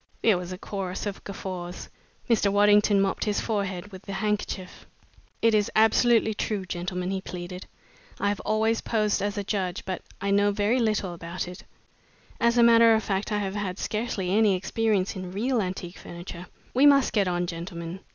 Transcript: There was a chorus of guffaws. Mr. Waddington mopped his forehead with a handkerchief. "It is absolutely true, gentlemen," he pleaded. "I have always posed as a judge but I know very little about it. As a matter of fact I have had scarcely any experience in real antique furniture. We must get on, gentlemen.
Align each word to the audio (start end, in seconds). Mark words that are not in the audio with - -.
There 0.23 0.35
was 0.39 0.51
a 0.51 0.57
chorus 0.57 1.05
of 1.05 1.23
guffaws. 1.23 1.87
Mr. 2.27 2.51
Waddington 2.51 3.01
mopped 3.01 3.25
his 3.25 3.39
forehead 3.39 3.91
with 3.91 4.09
a 4.09 4.13
handkerchief. 4.13 4.87
"It 5.43 5.53
is 5.53 5.69
absolutely 5.75 6.33
true, 6.33 6.65
gentlemen," 6.65 7.11
he 7.11 7.21
pleaded. 7.21 7.67
"I 8.19 8.29
have 8.29 8.39
always 8.39 8.81
posed 8.81 9.21
as 9.21 9.37
a 9.37 9.43
judge 9.43 9.85
but 9.85 10.01
I 10.19 10.31
know 10.31 10.49
very 10.49 10.79
little 10.79 11.13
about 11.13 11.47
it. 11.47 11.65
As 12.39 12.57
a 12.57 12.63
matter 12.63 12.95
of 12.95 13.03
fact 13.03 13.31
I 13.31 13.37
have 13.37 13.53
had 13.53 13.77
scarcely 13.77 14.31
any 14.31 14.55
experience 14.55 15.15
in 15.15 15.31
real 15.33 15.61
antique 15.61 15.99
furniture. 15.99 16.47
We 16.73 16.87
must 16.87 17.13
get 17.13 17.27
on, 17.27 17.45
gentlemen. 17.45 17.99